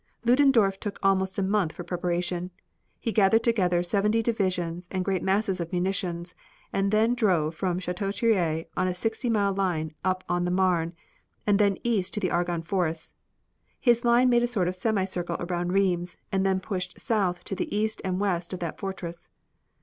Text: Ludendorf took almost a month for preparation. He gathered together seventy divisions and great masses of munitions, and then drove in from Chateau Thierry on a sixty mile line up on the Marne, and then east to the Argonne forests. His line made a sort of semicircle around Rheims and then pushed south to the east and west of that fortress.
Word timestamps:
Ludendorf 0.25 0.79
took 0.79 0.97
almost 1.03 1.37
a 1.37 1.43
month 1.43 1.73
for 1.73 1.83
preparation. 1.83 2.49
He 2.99 3.11
gathered 3.11 3.43
together 3.43 3.83
seventy 3.83 4.23
divisions 4.23 4.87
and 4.89 5.05
great 5.05 5.21
masses 5.21 5.59
of 5.61 5.71
munitions, 5.71 6.33
and 6.73 6.89
then 6.91 7.13
drove 7.13 7.49
in 7.53 7.57
from 7.57 7.77
Chateau 7.79 8.11
Thierry 8.11 8.65
on 8.75 8.87
a 8.87 8.95
sixty 8.95 9.29
mile 9.29 9.53
line 9.53 9.93
up 10.03 10.23
on 10.27 10.43
the 10.43 10.49
Marne, 10.49 10.93
and 11.45 11.59
then 11.59 11.77
east 11.83 12.15
to 12.15 12.19
the 12.19 12.31
Argonne 12.31 12.63
forests. 12.63 13.13
His 13.79 14.03
line 14.03 14.27
made 14.27 14.41
a 14.41 14.47
sort 14.47 14.67
of 14.67 14.75
semicircle 14.75 15.37
around 15.39 15.71
Rheims 15.71 16.17
and 16.31 16.43
then 16.43 16.61
pushed 16.61 16.99
south 16.99 17.43
to 17.43 17.53
the 17.53 17.69
east 17.77 18.01
and 18.03 18.19
west 18.19 18.53
of 18.53 18.59
that 18.59 18.79
fortress. 18.79 19.29